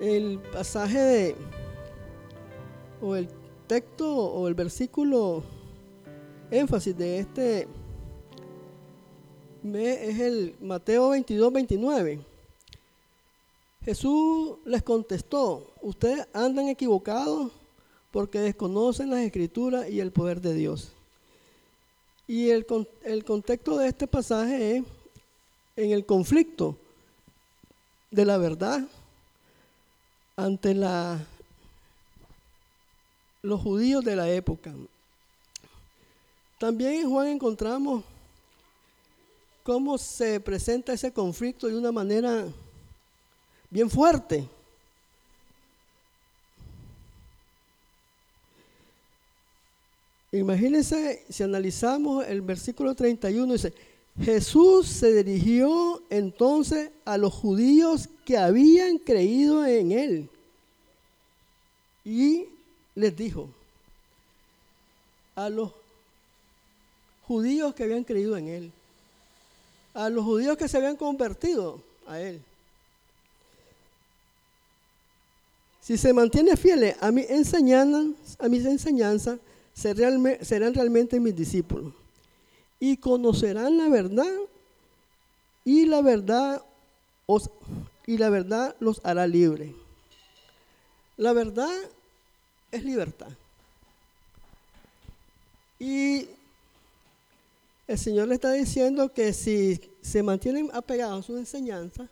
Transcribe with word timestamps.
El 0.00 0.38
pasaje 0.52 0.98
de, 0.98 1.36
o 3.00 3.16
el 3.16 3.28
texto 3.66 4.14
o 4.14 4.46
el 4.46 4.54
versículo 4.54 5.42
énfasis 6.50 6.96
de 6.96 7.18
este 7.18 7.68
es 9.74 10.20
el 10.20 10.54
Mateo 10.60 11.10
22, 11.10 11.52
29. 11.52 12.20
Jesús 13.84 14.58
les 14.64 14.82
contestó, 14.82 15.66
ustedes 15.80 16.26
andan 16.32 16.68
equivocados 16.68 17.50
porque 18.10 18.38
desconocen 18.40 19.10
las 19.10 19.20
escrituras 19.20 19.88
y 19.88 20.00
el 20.00 20.12
poder 20.12 20.40
de 20.40 20.54
Dios. 20.54 20.92
Y 22.28 22.50
el, 22.50 22.66
el 23.04 23.24
contexto 23.24 23.78
de 23.78 23.88
este 23.88 24.06
pasaje 24.06 24.76
es 24.76 24.84
en 25.76 25.92
el 25.92 26.04
conflicto 26.04 26.76
de 28.10 28.24
la 28.24 28.36
verdad 28.36 28.86
ante 30.36 30.74
la, 30.74 31.18
los 33.42 33.60
judíos 33.60 34.04
de 34.04 34.16
la 34.16 34.28
época. 34.28 34.72
También 36.58 36.94
en 36.94 37.10
Juan 37.10 37.28
encontramos 37.28 38.02
cómo 39.62 39.98
se 39.98 40.40
presenta 40.40 40.92
ese 40.92 41.12
conflicto 41.12 41.66
de 41.66 41.76
una 41.76 41.92
manera 41.92 42.46
bien 43.70 43.90
fuerte. 43.90 44.48
Imagínense 50.32 51.24
si 51.28 51.42
analizamos 51.42 52.26
el 52.26 52.42
versículo 52.42 52.94
31, 52.94 53.52
dice, 53.52 53.72
Jesús 54.20 54.88
se 54.88 55.22
dirigió 55.22 56.02
entonces 56.10 56.90
a 57.04 57.16
los 57.16 57.32
judíos 57.32 58.08
que 58.24 58.36
habían 58.36 58.98
creído 58.98 59.64
en 59.64 59.92
él 59.92 60.30
y 62.06 62.48
les 62.94 63.16
dijo, 63.16 63.48
a 65.34 65.50
los 65.50 65.72
judíos 67.26 67.74
que 67.74 67.82
habían 67.82 68.04
creído 68.04 68.36
en 68.36 68.48
él, 68.48 68.72
a 69.92 70.08
los 70.08 70.24
judíos 70.24 70.56
que 70.56 70.68
se 70.68 70.76
habían 70.76 70.96
convertido 70.96 71.82
a 72.06 72.20
él. 72.20 72.40
Si 75.80 75.98
se 75.98 76.12
mantiene 76.12 76.56
fiel 76.56 76.94
a, 77.00 77.10
mi 77.10 77.24
enseñanza, 77.28 78.22
a 78.38 78.48
mis 78.48 78.64
enseñanzas, 78.64 79.40
serán 79.74 80.74
realmente 80.74 81.18
mis 81.18 81.34
discípulos. 81.34 81.92
Y 82.78 82.96
conocerán 82.98 83.78
la 83.78 83.88
verdad 83.88 84.32
y 85.64 85.86
la 85.86 86.02
verdad 86.02 86.62
os, 87.26 87.50
y 88.06 88.18
la 88.18 88.30
verdad 88.30 88.76
los 88.78 89.00
hará 89.04 89.26
libres. 89.26 89.72
La 91.16 91.32
verdad 91.32 91.70
es 92.76 92.84
libertad. 92.84 93.30
Y 95.78 96.28
el 97.86 97.98
Señor 97.98 98.28
le 98.28 98.34
está 98.34 98.52
diciendo 98.52 99.12
que 99.12 99.32
si 99.32 99.80
se 100.00 100.22
mantienen 100.22 100.70
apegados 100.72 101.20
a 101.20 101.26
su 101.26 101.36
enseñanza, 101.36 102.08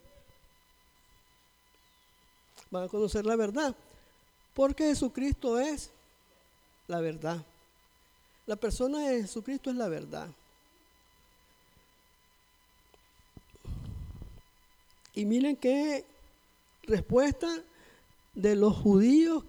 van 2.71 2.84
a 2.84 2.89
conocer 2.89 3.25
la 3.25 3.37
verdad. 3.37 3.75
Porque 4.55 4.84
Jesucristo 4.84 5.59
es 5.59 5.91
la 6.87 7.01
verdad. 7.01 7.45
La 8.47 8.56
persona 8.56 8.99
de 9.09 9.23
Jesucristo 9.23 9.71
es 9.71 9.77
la 9.77 9.89
verdad. 9.89 10.28
Y 15.15 15.25
miren 15.25 15.56
qué 15.56 16.05
respuesta 16.83 17.49
de 18.34 18.56
los 18.56 18.77
judíos 18.77 19.45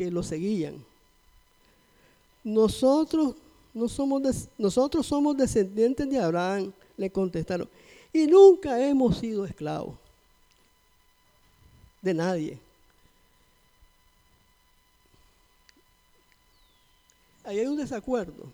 que 0.00 0.10
lo 0.10 0.22
seguían. 0.22 0.82
Nosotros 2.42 3.34
no 3.74 3.86
somos 3.86 4.22
nosotros 4.56 5.06
somos 5.06 5.36
descendientes 5.36 6.08
de 6.08 6.18
Abraham, 6.18 6.72
le 6.96 7.10
contestaron, 7.10 7.68
y 8.10 8.26
nunca 8.26 8.82
hemos 8.82 9.18
sido 9.18 9.44
esclavos 9.44 9.94
de 12.00 12.14
nadie. 12.14 12.58
Ahí 17.44 17.58
hay 17.58 17.66
un 17.66 17.76
desacuerdo 17.76 18.44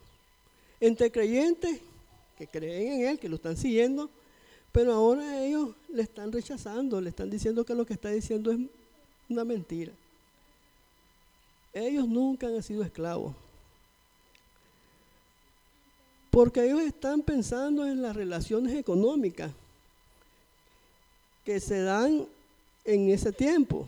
entre 0.81 1.13
creyentes 1.13 1.79
que 2.37 2.49
creen 2.49 2.93
en 2.95 3.09
Él, 3.09 3.19
que 3.21 3.29
lo 3.29 3.37
están 3.37 3.57
siguiendo, 3.57 4.11
pero 4.73 4.95
ahora 4.95 5.45
ellos 5.45 5.77
le 5.91 6.03
están 6.03 6.33
rechazando, 6.33 7.01
le 7.01 7.11
están 7.11 7.31
diciendo 7.31 7.65
que 7.65 7.77
lo 7.77 7.87
que 7.87 7.95
está 7.95 8.09
diciendo 8.09 8.51
es 8.51 8.59
una 9.29 9.45
mentira. 9.45 9.93
Ellos 11.77 12.09
nunca 12.09 12.47
han 12.47 12.63
sido 12.63 12.83
esclavos. 12.83 13.35
Porque 16.31 16.65
ellos 16.65 16.81
están 16.81 17.21
pensando 17.21 17.87
en 17.87 18.01
las 18.01 18.17
relaciones 18.17 18.75
económicas 18.75 19.53
que 21.45 21.61
se 21.61 21.83
dan 21.83 22.27
en 22.87 23.11
ese 23.11 23.31
tiempo. 23.31 23.87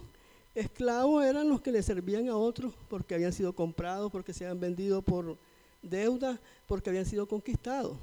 Esclavos 0.55 1.25
eran 1.25 1.49
los 1.49 1.63
que 1.63 1.73
le 1.73 1.83
servían 1.83 2.29
a 2.29 2.37
otros 2.37 2.75
porque 2.91 3.15
habían 3.15 3.33
sido 3.33 3.55
comprados, 3.55 4.13
porque 4.13 4.35
se 4.35 4.45
habían 4.45 4.61
vendido 4.61 5.01
por 5.01 5.39
deuda, 5.81 6.39
porque 6.67 6.91
habían 6.91 7.07
sido 7.07 7.25
conquistados. 7.25 7.97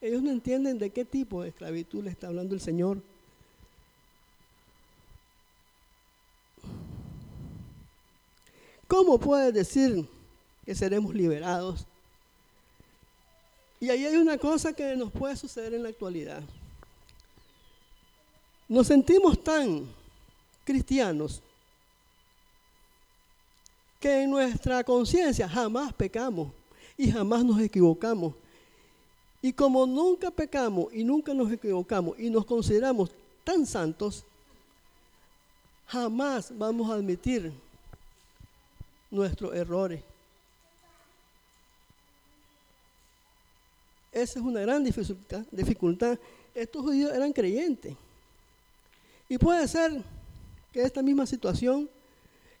Ellos 0.00 0.22
no 0.22 0.30
entienden 0.30 0.78
de 0.78 0.88
qué 0.88 1.04
tipo 1.04 1.42
de 1.42 1.50
esclavitud 1.50 2.02
le 2.02 2.10
está 2.10 2.28
hablando 2.28 2.54
el 2.54 2.62
Señor. 2.62 2.96
¿Cómo 8.88 9.18
puedes 9.18 9.54
decir 9.54 10.08
que 10.64 10.74
seremos 10.74 11.14
liberados 11.14 11.86
y 13.80 13.90
ahí 13.90 14.04
hay 14.04 14.16
una 14.16 14.38
cosa 14.38 14.72
que 14.72 14.96
nos 14.96 15.12
puede 15.12 15.36
suceder 15.36 15.74
en 15.74 15.82
la 15.84 15.88
actualidad. 15.90 16.42
Nos 18.68 18.86
sentimos 18.86 19.42
tan 19.42 19.86
cristianos 20.64 21.40
que 24.00 24.22
en 24.22 24.30
nuestra 24.30 24.82
conciencia 24.84 25.48
jamás 25.48 25.92
pecamos 25.92 26.48
y 26.96 27.10
jamás 27.10 27.44
nos 27.44 27.60
equivocamos. 27.60 28.34
Y 29.40 29.52
como 29.52 29.86
nunca 29.86 30.30
pecamos 30.30 30.92
y 30.92 31.04
nunca 31.04 31.32
nos 31.32 31.50
equivocamos 31.50 32.18
y 32.18 32.28
nos 32.28 32.44
consideramos 32.44 33.10
tan 33.44 33.64
santos, 33.64 34.24
jamás 35.86 36.52
vamos 36.58 36.90
a 36.90 36.94
admitir 36.94 37.52
nuestros 39.10 39.54
errores. 39.54 40.02
Esa 44.12 44.38
es 44.38 44.44
una 44.44 44.60
gran 44.60 44.84
dificultad, 44.84 46.18
Estos 46.54 46.82
judíos 46.82 47.12
eran 47.12 47.32
creyentes. 47.32 47.94
Y 49.28 49.38
puede 49.38 49.68
ser 49.68 50.02
que 50.72 50.82
esta 50.82 51.02
misma 51.02 51.26
situación, 51.26 51.88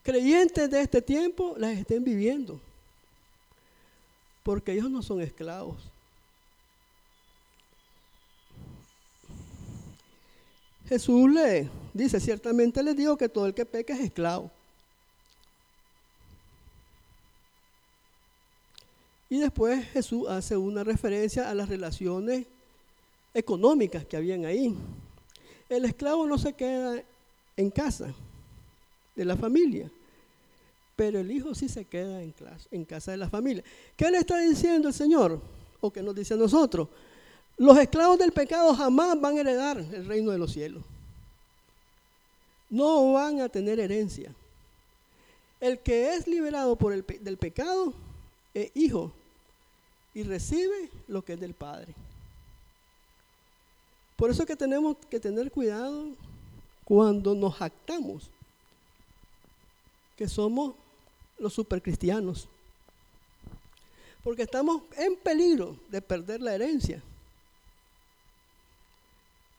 creyentes 0.02 0.70
de 0.70 0.80
este 0.80 1.02
tiempo, 1.02 1.54
las 1.56 1.76
estén 1.76 2.04
viviendo. 2.04 2.60
Porque 4.42 4.72
ellos 4.72 4.90
no 4.90 5.02
son 5.02 5.20
esclavos. 5.20 5.82
Jesús 10.88 11.30
le 11.30 11.68
dice, 11.92 12.18
ciertamente 12.20 12.82
les 12.82 12.96
digo 12.96 13.16
que 13.16 13.28
todo 13.28 13.46
el 13.46 13.54
que 13.54 13.66
peca 13.66 13.94
es 13.94 14.00
esclavo. 14.00 14.50
Y 19.30 19.38
después 19.38 19.84
Jesús 19.90 20.28
hace 20.28 20.56
una 20.56 20.84
referencia 20.84 21.50
a 21.50 21.54
las 21.54 21.68
relaciones 21.68 22.46
económicas 23.34 24.04
que 24.06 24.16
habían 24.16 24.44
ahí. 24.44 24.74
El 25.68 25.84
esclavo 25.84 26.26
no 26.26 26.38
se 26.38 26.54
queda 26.54 27.02
en 27.56 27.70
casa 27.70 28.14
de 29.14 29.24
la 29.24 29.36
familia, 29.36 29.90
pero 30.96 31.20
el 31.20 31.30
hijo 31.30 31.54
sí 31.54 31.68
se 31.68 31.84
queda 31.84 32.22
en, 32.22 32.84
casa 32.84 33.10
de 33.10 33.18
la 33.18 33.28
familia. 33.28 33.62
¿Qué 33.96 34.10
le 34.10 34.18
está 34.18 34.38
diciendo 34.38 34.88
el 34.88 34.94
Señor? 34.94 35.40
¿O 35.80 35.92
qué 35.92 36.02
nos 36.02 36.14
dice 36.14 36.34
a 36.34 36.36
nosotros? 36.38 36.88
Los 37.58 37.76
esclavos 37.78 38.18
del 38.18 38.32
pecado 38.32 38.74
jamás 38.74 39.20
van 39.20 39.36
a 39.36 39.40
heredar 39.40 39.78
el 39.78 40.06
reino 40.06 40.30
de 40.30 40.38
los 40.38 40.52
cielos. 40.52 40.82
No 42.70 43.12
van 43.12 43.40
a 43.40 43.48
tener 43.48 43.78
herencia. 43.78 44.32
El 45.60 45.80
que 45.80 46.14
es 46.14 46.26
liberado 46.26 46.76
por 46.76 46.92
el, 46.92 47.04
del 47.20 47.36
pecado 47.36 47.92
es 48.54 48.70
hijo 48.74 49.12
y 50.14 50.22
recibe 50.22 50.90
lo 51.06 51.22
que 51.22 51.34
es 51.34 51.40
del 51.40 51.54
Padre. 51.54 51.94
Por 54.16 54.30
eso 54.30 54.44
que 54.44 54.56
tenemos 54.56 54.96
que 55.08 55.20
tener 55.20 55.50
cuidado 55.50 56.08
cuando 56.84 57.34
nos 57.34 57.54
jactamos 57.54 58.30
que 60.16 60.28
somos 60.28 60.74
los 61.38 61.52
supercristianos. 61.52 62.48
Porque 64.24 64.42
estamos 64.42 64.82
en 64.96 65.14
peligro 65.16 65.76
de 65.88 66.02
perder 66.02 66.42
la 66.42 66.54
herencia 66.54 67.00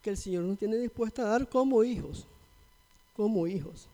que 0.03 0.09
el 0.09 0.17
Señor 0.17 0.43
nos 0.43 0.59
tiene 0.59 0.75
dispuesta 0.77 1.21
a 1.21 1.29
dar 1.29 1.47
como 1.47 1.83
hijos, 1.83 2.25
como 3.15 3.47
hijos. 3.47 3.87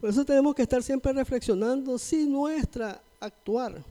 Por 0.00 0.10
eso 0.10 0.24
tenemos 0.24 0.54
que 0.56 0.62
estar 0.62 0.82
siempre 0.82 1.12
reflexionando 1.12 1.98
si 1.98 2.26
nuestra 2.26 3.00
actuar 3.20 3.84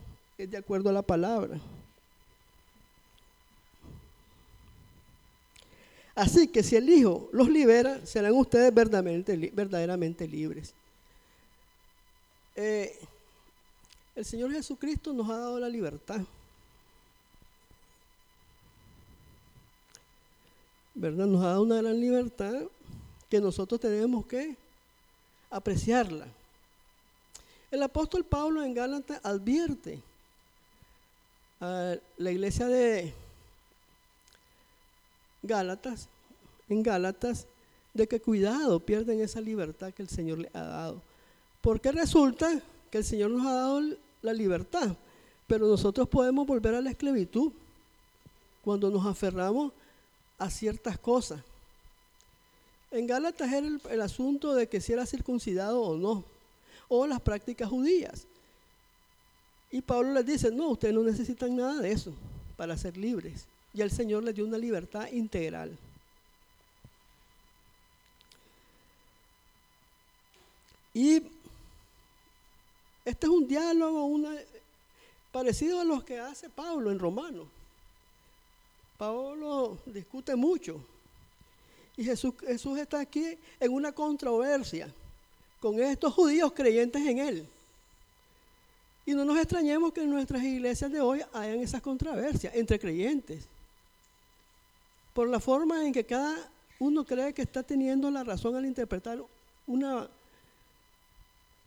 es 0.44 0.50
de 0.50 0.56
acuerdo 0.56 0.90
a 0.90 0.92
la 0.92 1.02
palabra. 1.02 1.60
Así 6.14 6.48
que 6.48 6.62
si 6.62 6.76
el 6.76 6.88
Hijo 6.88 7.28
los 7.32 7.48
libera, 7.48 8.04
serán 8.04 8.34
ustedes 8.34 8.74
verdaderamente, 8.74 10.28
libres. 10.28 10.74
Eh, 12.56 12.98
el 14.14 14.24
Señor 14.24 14.52
Jesucristo 14.52 15.12
nos 15.12 15.28
ha 15.30 15.36
dado 15.38 15.58
la 15.58 15.68
libertad. 15.68 16.20
¿Verdad? 20.94 21.26
Nos 21.26 21.42
ha 21.42 21.48
dado 21.48 21.62
una 21.62 21.76
gran 21.76 21.98
libertad 21.98 22.62
que 23.30 23.40
nosotros 23.40 23.80
tenemos 23.80 24.26
que 24.26 24.56
apreciarla. 25.48 26.26
El 27.70 27.82
apóstol 27.82 28.24
Pablo 28.24 28.62
en 28.62 28.74
Gálatas 28.74 29.20
advierte 29.22 30.02
a 31.60 31.96
la 32.16 32.30
iglesia 32.30 32.66
de 32.66 33.12
Gálatas, 35.42 36.08
en 36.68 36.82
Gálatas, 36.82 37.46
de 37.94 38.06
que 38.06 38.20
cuidado, 38.20 38.80
pierden 38.80 39.20
esa 39.20 39.40
libertad 39.40 39.92
que 39.92 40.02
el 40.02 40.08
Señor 40.08 40.38
le 40.38 40.50
ha 40.54 40.62
dado. 40.62 41.02
Porque 41.60 41.92
resulta 41.92 42.60
que 42.90 42.98
el 42.98 43.04
Señor 43.04 43.30
nos 43.30 43.46
ha 43.46 43.52
dado 43.52 43.80
la 44.22 44.32
libertad, 44.32 44.96
pero 45.46 45.66
nosotros 45.66 46.08
podemos 46.08 46.46
volver 46.46 46.74
a 46.74 46.80
la 46.80 46.90
esclavitud 46.90 47.52
cuando 48.64 48.90
nos 48.90 49.04
aferramos 49.06 49.72
a 50.38 50.50
ciertas 50.50 50.98
cosas. 50.98 51.40
En 52.90 53.06
Gálatas 53.06 53.52
era 53.52 53.66
el, 53.90 54.00
asunto 54.00 54.54
de 54.54 54.68
que 54.68 54.80
si 54.80 54.92
era 54.92 55.06
circuncidado 55.06 55.80
o 55.80 55.96
no, 55.96 56.24
o 56.88 57.06
las 57.06 57.20
prácticas 57.20 57.68
judías. 57.68 58.26
Y 59.70 59.80
Pablo 59.82 60.12
les 60.14 60.26
dice, 60.26 60.50
no, 60.50 60.70
ustedes 60.70 60.94
no 60.94 61.02
necesitan 61.02 61.56
nada 61.56 61.80
de 61.80 61.92
eso 61.92 62.12
para 62.56 62.76
ser 62.76 62.96
libres. 62.96 63.46
Y 63.72 63.80
el 63.80 63.90
Señor 63.90 64.24
les 64.24 64.34
dio 64.34 64.44
una 64.44 64.58
libertad 64.58 65.08
integral. 65.12 65.76
Y 70.92 71.22
este 73.04 73.26
es 73.26 73.32
un 73.32 73.46
diálogo 73.46 74.20
parecido 75.30 75.80
a 75.80 75.84
los 75.84 76.02
que 76.02 76.18
hace 76.18 76.48
Pablo 76.48 76.90
en 76.90 76.98
Romano. 76.98 77.46
Pablo 78.98 79.78
discute 79.86 80.34
mucho. 80.34 80.84
Y 81.96 82.04
Jesús 82.04 82.34
está 82.78 83.00
aquí 83.00 83.38
en 83.60 83.72
una 83.72 83.92
controversia 83.92 84.92
con 85.60 85.80
estos 85.80 86.12
judíos 86.12 86.52
creyentes 86.52 87.06
en 87.06 87.18
Él. 87.18 87.46
Y 89.06 89.12
no 89.12 89.24
nos 89.24 89.38
extrañemos 89.38 89.92
que 89.92 90.02
en 90.02 90.10
nuestras 90.10 90.42
iglesias 90.42 90.90
de 90.92 91.00
hoy 91.00 91.22
hayan 91.32 91.60
esas 91.60 91.80
controversias 91.82 92.54
entre 92.54 92.78
creyentes. 92.78 93.44
Por 95.14 95.28
la 95.28 95.40
forma 95.40 95.84
en 95.84 95.92
que 95.92 96.04
cada 96.04 96.36
uno 96.78 97.04
cree 97.04 97.32
que 97.32 97.42
está 97.42 97.62
teniendo 97.62 98.10
la 98.10 98.24
razón 98.24 98.56
al 98.56 98.66
interpretar 98.66 99.22
una 99.66 100.08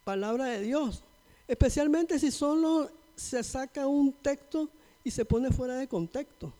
palabra 0.04 0.46
de 0.46 0.62
Dios. 0.62 1.04
Especialmente 1.48 2.20
si 2.20 2.32
solo 2.32 2.90
se 3.16 3.44
saca 3.44 3.88
un 3.88 4.12
texto 4.14 4.70
y 5.04 5.12
se 5.12 5.26
pone 5.26 5.52
fuera 5.52 5.76
de 5.76 5.88
contexto. 5.88 6.52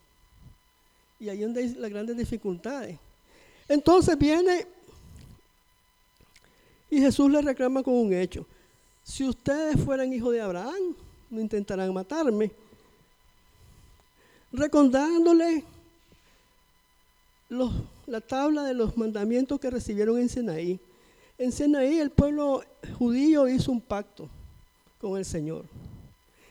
Y 1.20 1.30
ahí 1.30 1.44
es 1.44 1.78
las 1.78 1.90
grandes 1.90 2.18
dificultades. 2.18 2.98
Entonces 3.68 4.18
viene 4.18 4.68
y 6.94 7.00
Jesús 7.00 7.32
le 7.32 7.42
reclama 7.42 7.82
con 7.82 7.96
un 7.96 8.14
hecho. 8.14 8.46
Si 9.04 9.28
ustedes 9.28 9.80
fueran 9.84 10.14
hijos 10.14 10.34
de 10.34 10.42
Abraham, 10.42 10.96
no 11.30 11.42
intentarán 11.42 11.94
matarme. 11.94 12.52
Recordándole 14.52 15.64
la 18.08 18.22
tabla 18.22 18.64
de 18.64 18.74
los 18.74 18.96
mandamientos 18.98 19.60
que 19.60 19.70
recibieron 19.70 20.18
en 20.20 20.30
Sinaí. 20.30 20.80
En 21.38 21.52
Sinaí 21.52 22.00
el 22.00 22.10
pueblo 22.10 22.64
judío 22.98 23.48
hizo 23.48 23.72
un 23.72 23.82
pacto 23.82 24.30
con 25.02 25.18
el 25.18 25.26
Señor. 25.26 25.66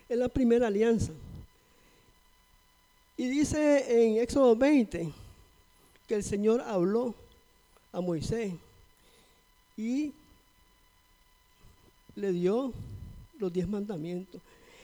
Es 0.08 0.19
la 0.19 0.28
primera 0.28 0.66
alianza. 0.66 1.12
Y 3.16 3.26
dice 3.28 4.05
en 4.05 4.20
Éxodo 4.20 4.56
20 4.56 5.12
que 6.06 6.14
el 6.14 6.25
Señor 6.25 6.60
habló 6.60 7.14
a 7.93 8.00
Moisés 8.00 8.52
y 9.76 10.12
le 12.17 12.32
dio 12.32 12.73
los 13.38 13.53
diez 13.53 13.69
mandamientos. 13.69 14.41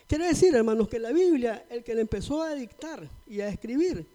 Quiere 0.07 0.27
decir, 0.27 0.55
hermanos, 0.55 0.89
que 0.89 0.99
la 0.99 1.13
Biblia, 1.13 1.67
el 1.69 1.85
que 1.85 1.95
le 1.95 2.01
empezó 2.01 2.43
a 2.43 2.55
dictar 2.55 3.09
y 3.27 3.41
a 3.41 3.49
escribir, 3.49 4.07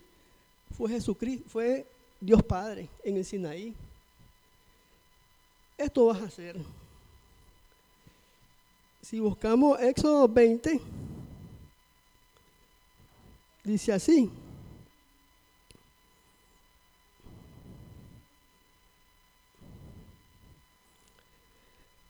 fue 0.75 0.89
Jesucristo, 0.89 1.47
fue 1.47 1.85
Dios 2.19 2.41
Padre 2.43 2.89
en 3.03 3.17
el 3.17 3.25
Sinaí. 3.25 3.73
Esto 5.77 6.05
vas 6.05 6.21
a 6.21 6.25
hacer. 6.25 6.57
Si 9.01 9.19
buscamos 9.19 9.79
Éxodo 9.81 10.27
20, 10.27 10.79
dice 13.63 13.93
así. 13.93 14.31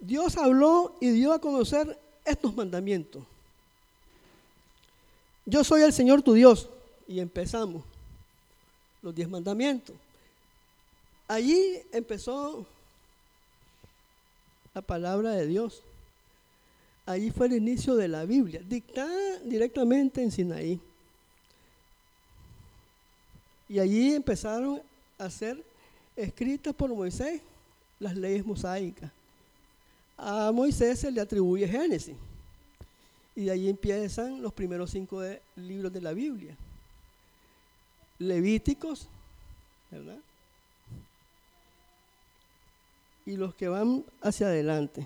Dios 0.03 0.35
habló 0.35 0.97
y 0.99 1.11
dio 1.11 1.31
a 1.31 1.39
conocer 1.39 1.97
estos 2.25 2.53
mandamientos. 2.53 3.23
Yo 5.45 5.63
soy 5.63 5.81
el 5.81 5.93
Señor 5.93 6.21
tu 6.21 6.33
Dios. 6.33 6.69
Y 7.07 7.19
empezamos 7.19 7.83
los 9.01 9.15
diez 9.15 9.29
mandamientos. 9.29 9.95
Allí 11.27 11.81
empezó 11.93 12.65
la 14.73 14.81
palabra 14.81 15.31
de 15.31 15.47
Dios. 15.47 15.81
Allí 17.05 17.31
fue 17.31 17.47
el 17.47 17.53
inicio 17.53 17.95
de 17.95 18.09
la 18.09 18.25
Biblia, 18.25 18.61
dictada 18.61 19.39
directamente 19.39 20.21
en 20.21 20.31
Sinaí. 20.31 20.79
Y 23.69 23.79
allí 23.79 24.15
empezaron 24.15 24.81
a 25.17 25.29
ser 25.29 25.63
escritas 26.15 26.73
por 26.75 26.89
Moisés 26.93 27.41
las 27.99 28.15
leyes 28.15 28.45
mosaicas. 28.45 29.11
A 30.17 30.51
Moisés 30.51 30.99
se 30.99 31.11
le 31.11 31.21
atribuye 31.21 31.67
Génesis. 31.67 32.15
Y 33.35 33.45
de 33.45 33.51
allí 33.51 33.69
empiezan 33.69 34.41
los 34.41 34.53
primeros 34.53 34.91
cinco 34.91 35.21
libros 35.55 35.91
de 35.91 36.01
la 36.01 36.13
Biblia. 36.13 36.55
Levíticos, 38.19 39.07
¿verdad? 39.89 40.19
Y 43.25 43.35
los 43.35 43.55
que 43.55 43.67
van 43.67 44.03
hacia 44.21 44.47
adelante. 44.47 45.03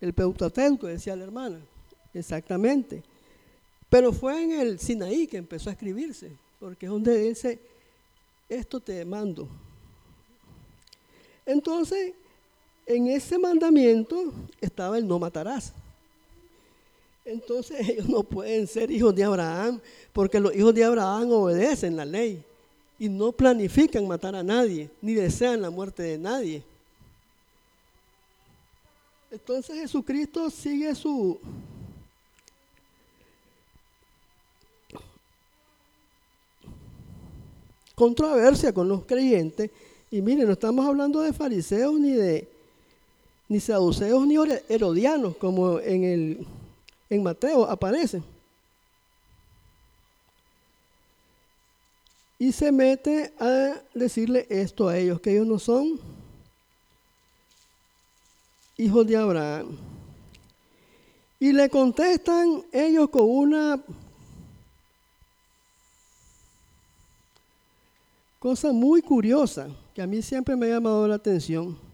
El 0.00 0.12
Peutateuco, 0.12 0.86
decía 0.86 1.16
la 1.16 1.24
hermana, 1.24 1.58
exactamente. 2.12 3.02
Pero 3.88 4.12
fue 4.12 4.42
en 4.42 4.52
el 4.60 4.78
Sinaí 4.78 5.26
que 5.26 5.38
empezó 5.38 5.70
a 5.70 5.72
escribirse, 5.72 6.30
porque 6.60 6.86
es 6.86 6.92
donde 6.92 7.16
dice, 7.16 7.58
esto 8.48 8.80
te 8.80 9.04
mando. 9.04 9.48
Entonces, 11.46 12.12
en 12.86 13.08
ese 13.08 13.36
mandamiento 13.38 14.32
estaba 14.60 14.96
el 14.96 15.06
no 15.06 15.18
matarás. 15.18 15.72
Entonces 17.24 17.76
ellos 17.88 18.08
no 18.08 18.22
pueden 18.22 18.66
ser 18.66 18.90
hijos 18.90 19.14
de 19.14 19.24
Abraham, 19.24 19.80
porque 20.12 20.40
los 20.40 20.54
hijos 20.54 20.74
de 20.74 20.84
Abraham 20.84 21.32
obedecen 21.32 21.96
la 21.96 22.04
ley 22.04 22.42
y 22.98 23.08
no 23.08 23.32
planifican 23.32 24.06
matar 24.06 24.34
a 24.36 24.42
nadie, 24.42 24.88
ni 25.02 25.14
desean 25.14 25.60
la 25.60 25.68
muerte 25.68 26.02
de 26.02 26.18
nadie. 26.18 26.62
Entonces 29.30 29.76
Jesucristo 29.80 30.48
sigue 30.48 30.94
su 30.94 31.38
controversia 37.94 38.72
con 38.72 38.88
los 38.88 39.04
creyentes. 39.04 39.70
Y 40.10 40.22
miren, 40.22 40.46
no 40.46 40.52
estamos 40.52 40.86
hablando 40.86 41.20
de 41.20 41.32
fariseos 41.32 41.98
ni 41.98 42.12
de 42.12 42.48
ni 43.48 43.60
saduceos 43.60 44.26
ni 44.26 44.36
herodianos, 44.68 45.36
como 45.36 45.78
en, 45.80 46.04
el, 46.04 46.46
en 47.08 47.22
Mateo 47.22 47.64
aparece. 47.64 48.22
Y 52.38 52.52
se 52.52 52.70
mete 52.70 53.32
a 53.38 53.80
decirle 53.94 54.46
esto 54.50 54.88
a 54.88 54.98
ellos, 54.98 55.20
que 55.20 55.32
ellos 55.32 55.46
no 55.46 55.58
son 55.58 55.98
hijos 58.76 59.06
de 59.06 59.16
Abraham. 59.16 59.78
Y 61.38 61.52
le 61.52 61.68
contestan 61.70 62.64
ellos 62.72 63.08
con 63.10 63.24
una 63.24 63.82
cosa 68.38 68.72
muy 68.72 69.02
curiosa, 69.02 69.68
que 69.94 70.02
a 70.02 70.06
mí 70.06 70.20
siempre 70.20 70.56
me 70.56 70.66
ha 70.66 70.74
llamado 70.74 71.08
la 71.08 71.14
atención. 71.14 71.85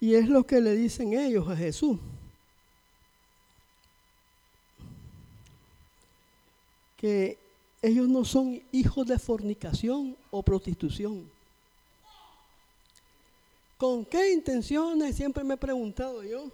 Y 0.00 0.14
es 0.14 0.28
lo 0.28 0.44
que 0.46 0.60
le 0.60 0.74
dicen 0.74 1.12
ellos 1.12 1.46
a 1.48 1.56
Jesús. 1.56 1.98
Que 6.96 7.38
ellos 7.82 8.08
no 8.08 8.24
son 8.24 8.62
hijos 8.72 9.06
de 9.06 9.18
fornicación 9.18 10.16
o 10.30 10.42
prostitución. 10.42 11.30
¿Con 13.76 14.04
qué 14.04 14.32
intenciones? 14.32 15.16
Siempre 15.16 15.44
me 15.44 15.54
he 15.54 15.58
preguntado 15.58 16.22
yo. 16.22 16.50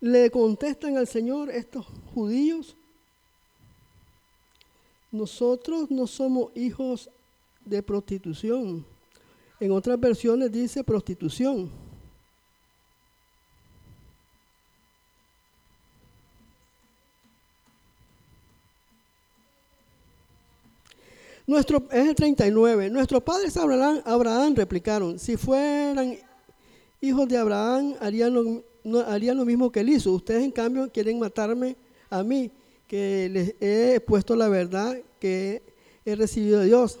Le 0.00 0.30
contestan 0.30 0.96
al 0.96 1.06
Señor 1.06 1.50
estos 1.50 1.86
judíos 2.14 2.74
nosotros 5.12 5.90
no 5.90 6.06
somos 6.06 6.50
hijos 6.54 7.10
de 7.64 7.82
prostitución. 7.82 8.84
En 9.58 9.72
otras 9.72 9.98
versiones 9.98 10.50
dice 10.50 10.84
prostitución. 10.84 11.70
Nuestro, 21.46 21.88
es 21.90 22.08
el 22.08 22.14
39. 22.14 22.90
Nuestros 22.90 23.22
padres 23.24 23.56
Abraham, 23.56 24.00
Abraham 24.04 24.54
replicaron, 24.54 25.18
si 25.18 25.36
fueran 25.36 26.16
hijos 27.00 27.28
de 27.28 27.36
Abraham, 27.36 27.96
harían 28.00 28.32
lo, 28.32 29.00
harían 29.00 29.36
lo 29.36 29.44
mismo 29.44 29.72
que 29.72 29.80
él 29.80 29.88
hizo. 29.88 30.12
Ustedes 30.12 30.44
en 30.44 30.52
cambio 30.52 30.88
quieren 30.92 31.18
matarme 31.18 31.76
a 32.08 32.22
mí 32.22 32.52
que 32.90 33.28
les 33.28 33.54
he 33.60 34.00
puesto 34.00 34.34
la 34.34 34.48
verdad 34.48 34.98
que 35.20 35.62
he 36.04 36.16
recibido 36.16 36.58
de 36.58 36.66
Dios. 36.66 36.98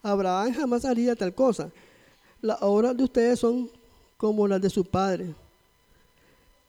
Abraham 0.00 0.54
jamás 0.54 0.84
haría 0.84 1.16
tal 1.16 1.34
cosa. 1.34 1.72
Las 2.40 2.62
obras 2.62 2.96
de 2.96 3.02
ustedes 3.02 3.40
son 3.40 3.68
como 4.16 4.46
las 4.46 4.62
de 4.62 4.70
su 4.70 4.84
padre. 4.84 5.34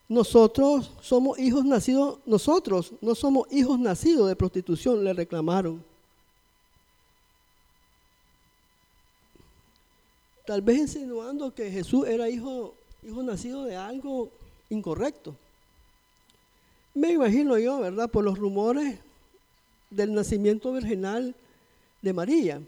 Nosotros 0.10 0.90
somos 1.00 1.38
hijos 1.38 1.64
nacidos, 1.64 2.18
nosotros 2.26 2.94
no 3.02 3.14
somos 3.14 3.46
hijos 3.52 3.78
nacidos 3.78 4.28
de 4.28 4.36
prostitución, 4.36 5.04
le 5.04 5.14
reclamaron. 5.14 5.86
Tal 10.48 10.64
vez 10.64 10.80
insinuando 10.80 11.54
que 11.54 11.70
Jesús 11.70 12.08
era 12.08 12.28
hijo, 12.30 12.74
hijo 13.04 13.22
nacido 13.22 13.64
de 13.66 13.76
algo 13.76 14.32
incorrecto. 14.72 15.36
Me 16.94 17.12
imagino 17.12 17.58
yo, 17.58 17.80
¿verdad? 17.80 18.10
Por 18.10 18.24
los 18.24 18.38
rumores 18.38 19.00
del 19.90 20.14
nacimiento 20.14 20.72
virginal 20.74 21.36
de 22.02 22.14
María. 22.14 22.62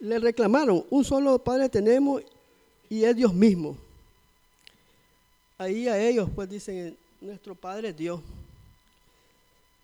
Le 0.00 0.18
reclamaron, 0.18 0.84
un 0.90 1.04
solo 1.04 1.38
padre 1.38 1.68
tenemos 1.68 2.22
y 2.88 3.04
es 3.04 3.16
Dios 3.16 3.34
mismo. 3.34 3.76
Ahí 5.56 5.88
a 5.88 5.98
ellos 5.98 6.28
pues 6.34 6.48
dicen, 6.48 6.96
nuestro 7.20 7.54
padre 7.54 7.88
es 7.88 7.96
Dios. 7.96 8.20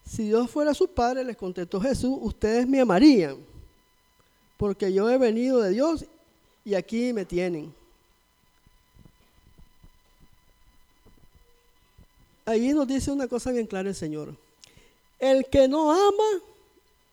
Si 0.07 0.25
Dios 0.25 0.51
fuera 0.51 0.75
su 0.75 0.87
padre, 0.87 1.25
les 1.25 1.37
contestó 1.37 1.81
Jesús, 1.81 2.19
ustedes 2.21 2.69
me 2.69 2.81
amarían, 2.81 3.39
porque 4.57 4.93
yo 4.93 5.11
he 5.11 5.17
venido 5.17 5.61
de 5.63 5.71
Dios 5.71 6.05
y 6.65 6.75
aquí 6.75 7.13
me 7.13 7.25
tienen. 7.25 7.75
Ahí 12.45 12.73
nos 12.73 12.87
dice 12.87 13.11
una 13.11 13.29
cosa 13.29 13.51
bien 13.53 13.67
clara 13.67 13.89
el 13.89 13.95
Señor. 13.95 14.35
El 15.19 15.47
que 15.47 15.69
no 15.69 15.91
ama 15.91 16.43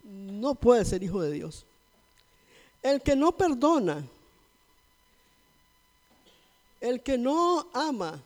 no 0.04 0.56
puede 0.56 0.86
ser 0.86 1.04
hijo 1.04 1.22
de 1.22 1.32
Dios. 1.32 1.66
El 2.82 3.02
que 3.02 3.16
no 3.16 3.32
perdona, 3.32 4.04
el 6.80 7.02
que 7.02 7.18
no 7.18 7.68
ama, 7.74 8.20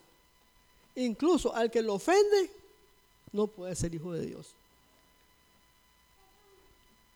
incluso 0.95 1.53
al 1.53 1.69
que 1.69 1.81
lo 1.81 1.95
ofende, 1.95 2.49
no 3.33 3.47
puede 3.47 3.75
ser 3.75 3.93
hijo 3.93 4.13
de 4.13 4.25
Dios. 4.25 4.47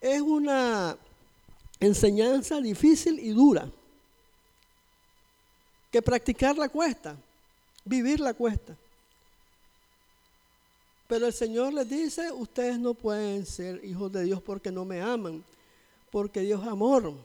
Es 0.02 0.22
una 0.22 0.98
enseñanza 1.80 2.60
difícil 2.60 3.20
y 3.20 3.30
dura, 3.30 3.70
que 5.92 6.02
practicarla 6.02 6.68
cuesta, 6.70 7.16
vivirla 7.86 8.34
cuesta. 8.34 8.76
Pero 11.10 11.26
el 11.26 11.34
Señor 11.34 11.74
les 11.74 11.90
dice, 11.90 12.32
ustedes 12.32 12.78
no 12.78 12.94
pueden 12.94 13.44
ser 13.44 13.84
hijos 13.84 14.12
de 14.12 14.26
Dios 14.26 14.44
porque 14.44 14.72
no 14.72 14.86
me 14.86 15.02
aman, 15.02 15.44
porque 16.12 16.42
Dios 16.42 16.62
es 16.62 16.68
amor. 16.68 17.16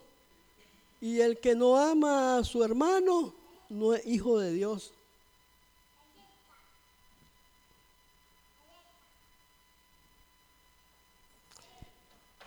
Y 1.02 1.20
el 1.20 1.38
que 1.38 1.54
no 1.54 1.76
ama 1.76 2.38
a 2.38 2.44
su 2.44 2.64
hermano 2.64 3.34
no 3.68 3.92
es 3.92 4.06
hijo 4.06 4.38
de 4.38 4.54
Dios. 4.54 4.90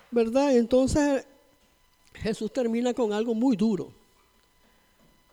¿Verdad? 0.09 0.57
Entonces 0.57 1.23
Jesús 2.15 2.51
termina 2.51 2.95
con 2.95 3.13
algo 3.13 3.35
muy 3.35 3.55
duro. 3.55 3.91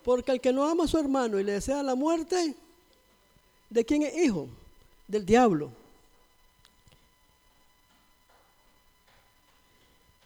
Porque 0.03 0.33
el 0.33 0.39
que 0.39 0.53
no 0.53 0.69
ama 0.69 0.83
a 0.83 0.87
su 0.87 0.99
hermano 0.99 1.39
y 1.39 1.43
le 1.43 1.53
desea 1.53 1.81
la 1.81 1.95
muerte, 1.95 2.53
¿de 3.71 3.83
quién 3.83 4.03
es 4.03 4.15
hijo? 4.23 4.47
Del 5.07 5.25
diablo. 5.25 5.71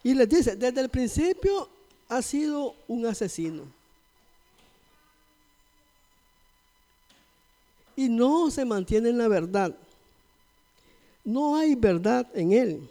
Y 0.10 0.16
les 0.16 0.28
dice, 0.28 0.56
desde 0.56 0.82
el 0.82 0.90
principio 0.90 1.70
ha 2.08 2.24
sido 2.24 2.74
un 2.88 3.06
asesino. 3.06 3.62
Y 7.96 8.10
no 8.10 8.50
se 8.50 8.66
mantiene 8.66 9.10
en 9.10 9.20
la 9.20 9.28
verdad. 9.28 9.76
No 11.24 11.56
hay 11.58 11.76
verdad 11.76 12.28
en 12.34 12.54
él. 12.54 12.90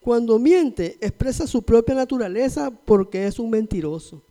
Cuando 0.00 0.38
miente, 0.38 0.96
expresa 1.02 1.46
su 1.46 1.60
propia 1.60 1.94
naturaleza 1.94 2.70
porque 2.70 3.26
es 3.26 3.38
un 3.38 3.50
mentiroso. 3.50 4.22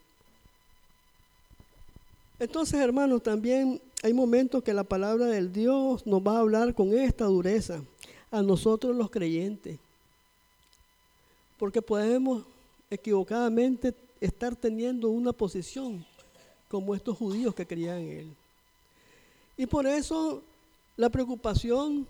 Entonces, 2.40 2.80
hermanos, 2.80 3.22
también 3.22 3.80
hay 4.02 4.12
momentos 4.12 4.64
que 4.64 4.74
la 4.74 4.84
palabra 4.84 5.28
del 5.28 5.54
Dios 5.54 6.08
nos 6.08 6.24
va 6.24 6.38
a 6.38 6.40
hablar 6.40 6.74
con 6.74 6.98
esta 6.98 7.26
dureza 7.26 7.80
a 8.32 8.42
nosotros 8.42 8.96
los 8.96 9.12
creyentes 9.12 9.85
porque 11.66 11.82
podemos 11.82 12.44
equivocadamente 12.92 13.92
estar 14.22 14.56
teniendo 14.56 15.10
una 15.10 15.32
posición 15.32 16.06
como 16.70 16.94
estos 16.94 17.18
judíos 17.18 17.56
que 17.56 17.66
creían 17.66 17.98
en 18.02 18.20
Él. 18.20 18.36
Y 19.58 19.66
por 19.66 19.88
eso 19.88 20.44
la 20.96 21.10
preocupación 21.10 22.06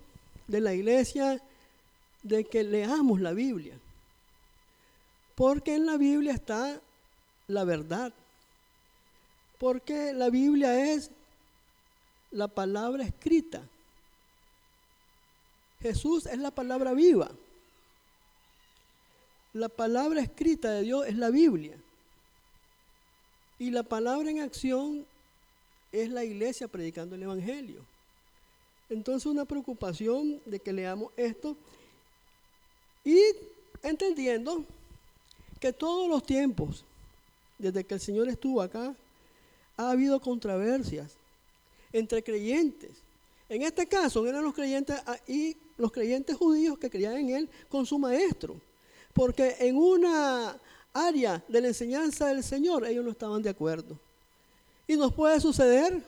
de 0.46 0.60
la 0.60 0.74
iglesia 0.74 1.40
de 2.22 2.44
que 2.44 2.64
leamos 2.64 3.18
la 3.18 3.32
Biblia. 3.32 3.78
Porque 5.34 5.76
en 5.76 5.86
la 5.86 5.96
Biblia 5.96 6.34
está 6.34 6.78
la 7.48 7.64
verdad. 7.64 8.12
Porque 9.58 10.12
la 10.12 10.28
Biblia 10.28 10.92
es 10.92 11.10
la 12.30 12.46
palabra 12.46 13.04
escrita. 13.04 13.62
Jesús 15.80 16.26
es 16.26 16.38
la 16.38 16.50
palabra 16.50 16.92
viva. 16.92 17.30
La 19.56 19.70
palabra 19.70 20.20
escrita 20.20 20.70
de 20.70 20.82
Dios 20.82 21.06
es 21.06 21.16
la 21.16 21.30
Biblia. 21.30 21.74
Y 23.58 23.70
la 23.70 23.82
palabra 23.82 24.30
en 24.30 24.40
acción 24.40 25.06
es 25.92 26.10
la 26.10 26.24
iglesia 26.24 26.68
predicando 26.68 27.14
el 27.14 27.22
Evangelio. 27.22 27.80
Entonces 28.90 29.24
una 29.24 29.46
preocupación 29.46 30.42
de 30.44 30.60
que 30.60 30.74
leamos 30.74 31.10
esto 31.16 31.56
y 33.02 33.18
entendiendo 33.82 34.62
que 35.58 35.72
todos 35.72 36.06
los 36.06 36.22
tiempos, 36.22 36.84
desde 37.58 37.82
que 37.82 37.94
el 37.94 38.00
Señor 38.00 38.28
estuvo 38.28 38.60
acá, 38.60 38.94
ha 39.78 39.90
habido 39.90 40.20
controversias 40.20 41.14
entre 41.94 42.22
creyentes. 42.22 42.90
En 43.48 43.62
este 43.62 43.86
caso 43.86 44.26
eran 44.26 44.44
los 44.44 44.52
creyentes 44.52 45.00
ah, 45.06 45.16
y 45.26 45.56
los 45.78 45.90
creyentes 45.90 46.36
judíos 46.36 46.78
que 46.78 46.90
creían 46.90 47.16
en 47.16 47.30
Él 47.30 47.48
con 47.70 47.86
su 47.86 47.98
maestro 47.98 48.60
porque 49.16 49.56
en 49.60 49.78
una 49.78 50.58
área 50.92 51.42
de 51.48 51.60
la 51.62 51.68
enseñanza 51.68 52.26
del 52.26 52.44
Señor 52.44 52.86
ellos 52.86 53.02
no 53.02 53.10
estaban 53.10 53.40
de 53.40 53.48
acuerdo. 53.48 53.98
Y 54.86 54.94
nos 54.94 55.12
puede 55.14 55.40
suceder 55.40 56.02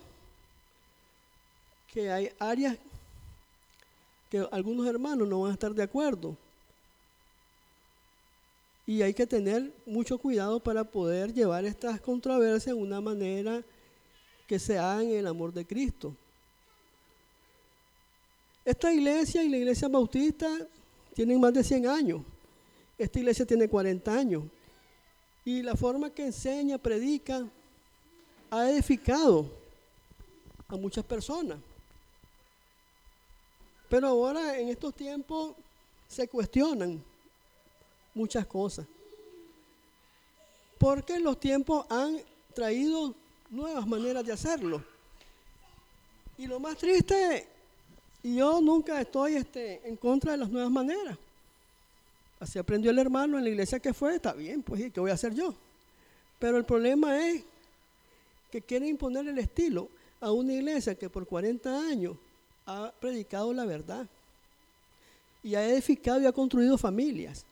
que 1.91 2.13
hay 2.13 2.31
áreas 2.39 2.77
que 4.31 4.47
algunos 4.53 4.87
hermanos 4.87 5.27
no 5.27 5.41
van 5.41 5.53
a 5.53 5.55
estar 5.55 5.73
de 5.73 5.83
acuerdo. 5.83 6.37
Y 8.87 9.01
hay 9.01 9.15
que 9.15 9.27
tener 9.27 9.73
mucho 9.87 10.19
cuidado 10.19 10.61
para 10.61 10.85
poder 10.85 11.33
llevar 11.33 11.65
estas 11.65 12.03
controversias 12.03 12.77
de 12.77 12.83
una 12.83 13.01
manera 13.01 13.63
que 14.47 14.59
se 14.59 14.79
haga 14.79 15.03
en 15.03 15.13
el 15.13 15.27
amor 15.27 15.51
de 15.55 15.67
Cristo. 15.67 16.15
Esta 18.67 18.93
iglesia 18.93 19.43
y 19.43 19.49
la 19.49 19.57
iglesia 19.57 19.89
bautista 19.89 20.47
tienen 21.15 21.41
más 21.41 21.55
de 21.55 21.65
100 21.65 21.87
años. 21.87 22.21
Esta 22.99 23.19
iglesia 23.21 23.47
tiene 23.47 23.69
40 23.69 24.13
años. 24.13 24.45
Y 25.45 25.63
la 25.63 25.77
forma 25.77 26.11
que 26.11 26.27
enseña, 26.27 26.79
predica, 26.79 27.47
ha 28.51 28.71
edificado 28.71 29.47
a 30.67 30.77
muchas 30.77 31.05
personas. 31.05 31.59
Pero 33.89 34.09
ahora 34.09 34.59
en 34.59 34.69
estos 34.69 34.95
tiempos 34.95 35.55
se 36.09 36.29
cuestionan 36.29 37.03
muchas 38.15 38.45
cosas. 38.47 38.87
Porque 40.77 41.19
los 41.19 41.39
tiempos 41.41 41.87
han 41.89 42.21
traído 42.55 43.15
nuevas 43.51 43.87
maneras 43.87 44.25
de 44.25 44.33
hacerlo. 44.33 44.83
Y 46.37 46.47
lo 46.47 46.61
más 46.61 46.77
triste, 46.77 47.47
yo 48.23 48.61
nunca 48.61 49.01
estoy 49.01 49.37
este, 49.37 49.81
en 49.89 49.97
contra 49.97 50.33
de 50.33 50.39
las 50.39 50.51
nuevas 50.51 50.71
maneras. 50.71 51.17
Así 52.41 52.59
aprendió 52.59 52.91
el 52.91 52.99
hermano 52.99 53.39
en 53.39 53.45
la 53.45 53.51
iglesia 53.51 53.81
que 53.81 53.93
fue, 53.93 54.17
está 54.17 54.33
bien, 54.33 54.63
pues, 54.63 54.81
¿y 54.81 54.91
qué 54.91 55.01
voy 55.01 55.11
a 55.11 55.15
hacer 55.15 55.35
yo? 55.35 55.55
Pero 56.39 56.57
el 56.57 56.65
problema 56.65 57.27
es 57.29 57.43
que 58.51 58.63
quieren 58.63 58.89
imponer 58.89 59.27
el 59.27 59.39
estilo 59.39 59.89
a 60.21 60.31
una 60.31 60.53
iglesia 60.53 60.95
que 60.95 61.11
por 61.11 61.27
40 61.27 61.89
años 61.89 62.17
ha 62.67 62.93
predicado 63.01 63.53
la 63.53 63.65
verdad 63.65 64.07
y 65.43 65.55
ha 65.55 65.69
edificado 65.69 66.21
y 66.21 66.27
ha 66.27 66.33
construido 66.33 66.79
familias. 66.79 67.45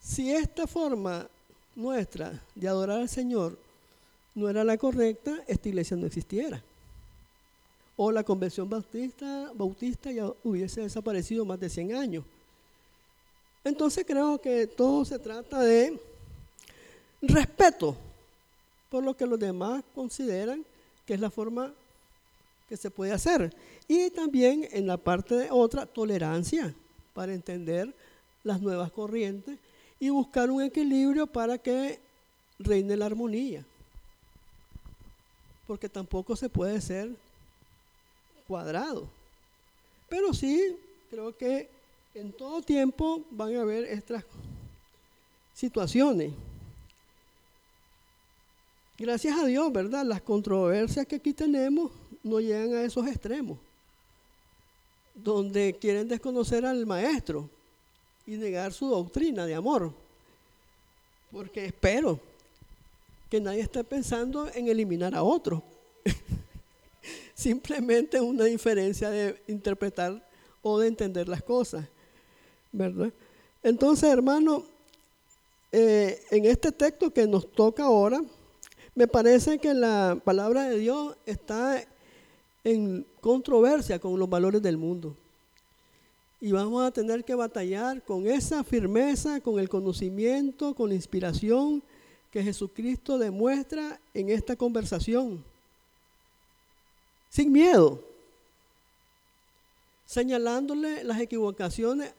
Si 0.00 0.32
esta 0.32 0.66
forma 0.66 1.28
nuestra 1.74 2.42
de 2.54 2.68
adorar 2.68 3.00
al 3.00 3.08
Señor 3.08 3.58
no 4.34 4.48
era 4.48 4.64
la 4.64 4.76
correcta, 4.76 5.42
esta 5.46 5.68
iglesia 5.68 5.96
no 5.96 6.06
existiera. 6.06 6.62
O 7.96 8.12
la 8.12 8.22
convención 8.22 8.68
bautista, 8.68 9.50
bautista 9.54 10.12
ya 10.12 10.30
hubiese 10.44 10.82
desaparecido 10.82 11.44
más 11.44 11.58
de 11.58 11.70
100 11.70 11.94
años. 11.94 12.24
Entonces 13.66 14.04
creo 14.06 14.40
que 14.40 14.68
todo 14.68 15.04
se 15.04 15.18
trata 15.18 15.58
de 15.58 15.98
respeto 17.20 17.96
por 18.88 19.02
lo 19.02 19.16
que 19.16 19.26
los 19.26 19.40
demás 19.40 19.82
consideran 19.92 20.64
que 21.04 21.14
es 21.14 21.20
la 21.20 21.30
forma 21.30 21.74
que 22.68 22.76
se 22.76 22.92
puede 22.92 23.10
hacer. 23.10 23.52
Y 23.88 24.10
también 24.10 24.68
en 24.70 24.86
la 24.86 24.96
parte 24.96 25.34
de 25.34 25.50
otra, 25.50 25.84
tolerancia 25.84 26.72
para 27.12 27.34
entender 27.34 27.92
las 28.44 28.60
nuevas 28.60 28.92
corrientes 28.92 29.58
y 29.98 30.10
buscar 30.10 30.48
un 30.48 30.62
equilibrio 30.62 31.26
para 31.26 31.58
que 31.58 31.98
reine 32.60 32.96
la 32.96 33.06
armonía. 33.06 33.64
Porque 35.66 35.88
tampoco 35.88 36.36
se 36.36 36.48
puede 36.48 36.80
ser 36.80 37.10
cuadrado. 38.46 39.08
Pero 40.08 40.32
sí, 40.32 40.76
creo 41.10 41.36
que 41.36 41.74
en 42.16 42.32
todo 42.32 42.62
tiempo 42.62 43.22
van 43.30 43.54
a 43.54 43.60
haber 43.60 43.84
estas 43.84 44.24
situaciones. 45.54 46.32
Gracias 48.96 49.38
a 49.38 49.44
Dios, 49.44 49.70
¿verdad? 49.70 50.02
Las 50.06 50.22
controversias 50.22 51.06
que 51.06 51.16
aquí 51.16 51.34
tenemos 51.34 51.92
no 52.22 52.40
llegan 52.40 52.72
a 52.72 52.82
esos 52.82 53.06
extremos, 53.06 53.58
donde 55.14 55.76
quieren 55.78 56.08
desconocer 56.08 56.64
al 56.64 56.86
maestro 56.86 57.50
y 58.26 58.32
negar 58.32 58.72
su 58.72 58.88
doctrina 58.88 59.44
de 59.44 59.54
amor. 59.54 59.92
Porque 61.30 61.66
espero 61.66 62.18
que 63.28 63.42
nadie 63.42 63.60
esté 63.60 63.84
pensando 63.84 64.50
en 64.54 64.68
eliminar 64.68 65.14
a 65.14 65.22
otro. 65.22 65.62
Simplemente 67.34 68.18
una 68.18 68.44
diferencia 68.44 69.10
de 69.10 69.38
interpretar 69.48 70.26
o 70.62 70.78
de 70.78 70.88
entender 70.88 71.28
las 71.28 71.42
cosas, 71.42 71.86
Entonces, 73.62 74.08
hermano, 74.10 74.64
eh, 75.72 76.22
en 76.30 76.44
este 76.44 76.72
texto 76.72 77.12
que 77.12 77.26
nos 77.26 77.50
toca 77.50 77.84
ahora, 77.84 78.22
me 78.94 79.06
parece 79.06 79.58
que 79.58 79.74
la 79.74 80.18
palabra 80.24 80.68
de 80.68 80.78
Dios 80.78 81.16
está 81.26 81.84
en 82.64 83.06
controversia 83.20 83.98
con 83.98 84.18
los 84.18 84.28
valores 84.28 84.62
del 84.62 84.76
mundo. 84.76 85.14
Y 86.40 86.52
vamos 86.52 86.82
a 86.84 86.90
tener 86.90 87.24
que 87.24 87.34
batallar 87.34 88.02
con 88.02 88.26
esa 88.26 88.62
firmeza, 88.62 89.40
con 89.40 89.58
el 89.58 89.68
conocimiento, 89.68 90.74
con 90.74 90.88
la 90.90 90.94
inspiración 90.94 91.82
que 92.30 92.42
Jesucristo 92.42 93.18
demuestra 93.18 93.98
en 94.12 94.28
esta 94.28 94.56
conversación. 94.56 95.42
Sin 97.30 97.52
miedo, 97.52 98.00
señalándole 100.06 101.04
las 101.04 101.20
equivocaciones 101.20 102.14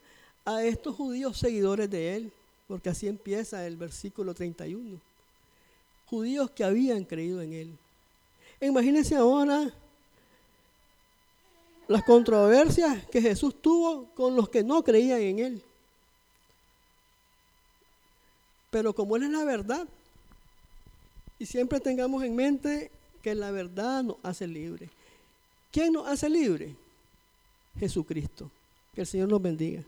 a 0.47 0.63
estos 0.63 0.95
judíos 0.95 1.37
seguidores 1.37 1.89
de 1.89 2.15
él, 2.15 2.31
porque 2.69 2.89
así 2.89 3.07
empieza 3.07 3.67
el 3.67 3.75
versículo 3.75 4.33
31 4.33 4.97
judíos 6.09 6.49
que 6.51 6.63
habían 6.63 7.03
creído 7.03 7.41
en 7.41 7.53
él. 7.53 7.77
Imagínense 8.61 9.15
ahora 9.15 9.73
las 11.87 12.03
controversias 12.03 13.05
que 13.07 13.21
Jesús 13.21 13.61
tuvo 13.61 14.05
con 14.15 14.35
los 14.35 14.49
que 14.49 14.63
no 14.63 14.83
creían 14.83 15.21
en 15.21 15.39
él. 15.39 15.61
Pero 18.71 18.93
como 18.93 19.17
él 19.17 19.23
es 19.23 19.31
la 19.31 19.43
verdad, 19.43 19.85
y 21.39 21.45
siempre 21.45 21.79
tengamos 21.79 22.23
en 22.23 22.35
mente 22.35 22.89
que 23.21 23.35
la 23.35 23.51
verdad 23.51 24.03
nos 24.03 24.17
hace 24.23 24.47
libre. 24.47 24.89
¿Quién 25.71 25.93
nos 25.93 26.07
hace 26.07 26.29
libre? 26.29 26.73
Jesucristo. 27.77 28.49
Que 28.95 29.01
el 29.01 29.07
Señor 29.07 29.29
nos 29.29 29.41
bendiga. 29.41 29.83